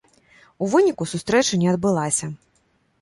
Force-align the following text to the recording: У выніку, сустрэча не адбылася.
У 0.63 0.69
выніку, 0.71 1.07
сустрэча 1.11 1.61
не 1.65 1.69
адбылася. 1.75 2.33